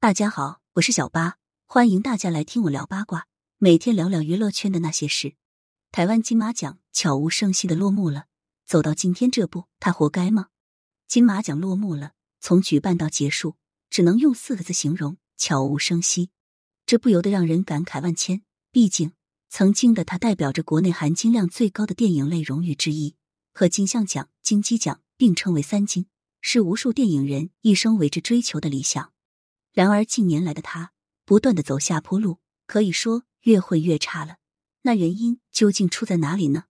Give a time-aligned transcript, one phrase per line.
[0.00, 5.34] 大家好，我是小八，欢迎大家来听我聊八卦，每天聊聊娱乐圈的那些事。
[5.90, 8.26] 台湾金马奖悄无声息的落幕了，
[8.64, 10.50] 走到今天这步，他活该吗？
[11.08, 13.56] 金马奖落幕了，从举办到结束，
[13.90, 16.30] 只能用四个字形容：悄无声息。
[16.86, 18.42] 这不由得让人感慨万千。
[18.70, 19.10] 毕竟，
[19.48, 23.16] 曾经的他代表着国内含金量最高的电影类荣誉之一，
[23.52, 26.06] 和金像奖、金鸡奖并称为三金，
[26.40, 29.12] 是无数电影人一生为之追求的理想。
[29.78, 30.90] 然而近年来的他
[31.24, 34.38] 不断的走下坡路，可以说越混越差了。
[34.82, 36.64] 那原因究竟出在哪里呢？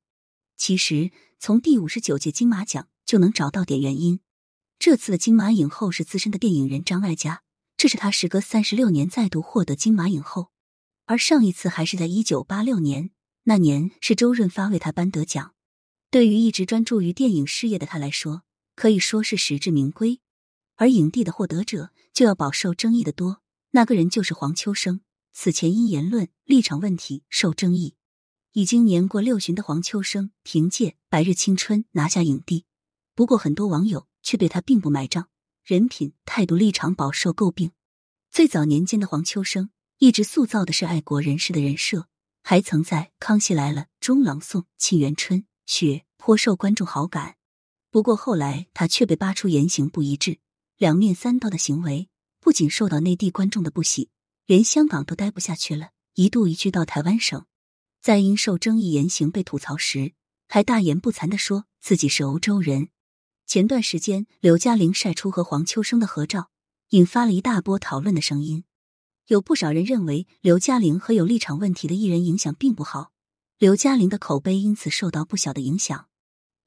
[0.58, 4.20] 其实从第五十九届金马奖就能找到点原因。
[4.78, 7.40] 这次的金马影后是资深的电影人张艾嘉，
[7.78, 10.50] 这是他时隔三十六年再度获得金马影后，
[11.06, 13.08] 而上一次还是在一九八六年，
[13.44, 15.54] 那年是周润发为他颁得奖。
[16.10, 18.42] 对于一直专注于电影事业的他来说，
[18.76, 20.20] 可以说是实至名归。
[20.78, 23.42] 而影帝的获得者就要饱受争议的多，
[23.72, 25.00] 那个人就是黄秋生。
[25.32, 27.96] 此前因言论立场问题受争议，
[28.52, 32.64] 已经年过六旬的黄秋生凭借《白日青春》拿下影帝。
[33.16, 35.28] 不过很多网友却对他并不买账，
[35.64, 37.72] 人品、态度、立场饱受诟病。
[38.30, 42.06] 最早年间的黄秋生一直塑造的是爱国人士的人设，
[42.44, 47.34] 还曾在《康熙来了》中朗诵《沁园春·雪》，颇受观众好感。
[47.90, 50.38] 不过后来他却被扒出言行不一致。
[50.78, 54.10] 两面三刀的行为不仅受到内地观众的不喜，
[54.46, 57.44] 连香港都待不下去了，一度移居到台湾省。
[58.00, 60.12] 在因受争议言行被吐槽时，
[60.46, 62.90] 还大言不惭的说自己是欧洲人。
[63.44, 66.50] 前段时间，刘嘉玲晒出和黄秋生的合照，
[66.90, 68.62] 引发了一大波讨论的声音。
[69.26, 73.10] 有不少人认为刘嘉玲和有立场问题的艺人影响并不好，
[73.58, 76.06] 刘嘉玲的口碑因此受到不小的影响。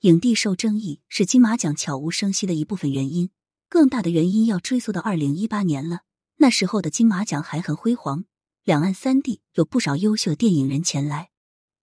[0.02, 3.30] 影帝受争议是金马奖悄无声息的一部分原因。
[3.72, 6.02] 更大的原因要追溯到二零一八年了，
[6.40, 8.26] 那时候的金马奖还很辉煌，
[8.66, 11.30] 两岸三地有不少优秀的电影人前来。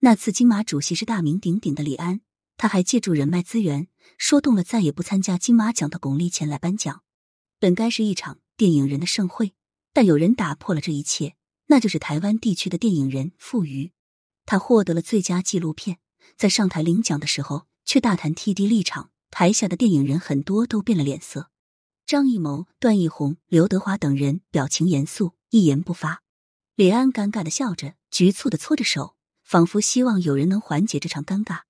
[0.00, 2.20] 那次金马主席是大名鼎鼎的李安，
[2.58, 7.00] 他还借助人脉资源，说动了再也不参加金马奖的巩俐前来颁奖。
[7.58, 9.54] 本该是一场电影人的盛会，
[9.94, 11.36] 但有人打破了这一切，
[11.68, 13.92] 那就是台湾地区的电影人傅余。
[14.44, 15.96] 他获得了最佳纪录片，
[16.36, 21.48] 在上台领奖的时候却大谈 T D 立场，台下的电影人很多都变了脸色。
[22.08, 26.22] 张艺谋、段奕宏、刘德华等人表情严肃，一言不发。
[26.74, 29.14] 李安尴尬的笑着，局促的搓着手，
[29.44, 31.64] 仿佛希望有人能缓解这场尴尬。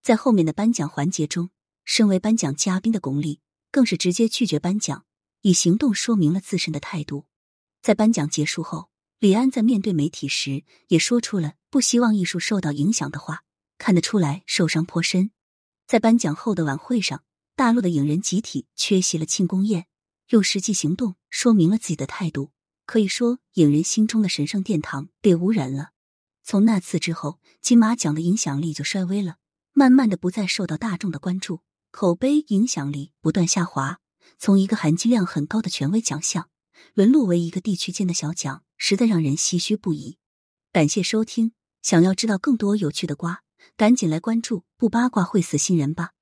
[0.00, 1.50] 在后面的颁奖环节中，
[1.84, 3.40] 身为颁奖嘉宾的巩俐
[3.72, 5.04] 更是直接拒绝颁奖，
[5.40, 7.26] 以行动说明了自身的态度。
[7.82, 13.42] 在颁奖结束后，李安在面对媒体时也说出了不希望艺术受到影响的话，
[13.76, 15.32] 看得出来受伤颇深。
[15.88, 17.24] 在颁奖后的晚会上。
[17.60, 19.86] 大陆的影人集体缺席了庆功宴，
[20.30, 22.52] 用实际行动说明了自己的态度。
[22.86, 25.90] 可以说，影人心中的神圣殿堂被污染了。
[26.42, 29.36] 从那次之后，金马奖的影响力就衰微了，
[29.74, 31.60] 慢慢的不再受到大众的关注，
[31.90, 33.98] 口碑影响力不断下滑。
[34.38, 36.48] 从一个含金量很高的权威奖项，
[36.94, 40.16] 沦落为一个地区间的小奖，实在让人唏嘘不已。
[40.72, 43.42] 感谢收听，想要知道更多有趣的瓜，
[43.76, 46.12] 赶紧来关注，不八卦会死新人吧。